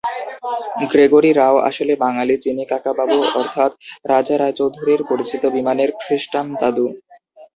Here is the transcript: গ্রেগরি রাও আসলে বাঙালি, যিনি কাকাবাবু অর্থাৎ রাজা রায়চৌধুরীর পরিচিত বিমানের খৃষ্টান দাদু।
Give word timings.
গ্রেগরি 0.91 1.31
রাও 1.33 1.55
আসলে 1.69 1.93
বাঙালি, 1.95 2.35
যিনি 2.37 2.63
কাকাবাবু 2.71 3.17
অর্থাৎ 3.39 3.71
রাজা 4.05 4.35
রায়চৌধুরীর 4.37 5.01
পরিচিত 5.09 5.43
বিমানের 5.55 5.89
খৃষ্টান 6.01 6.47
দাদু। 6.55 6.85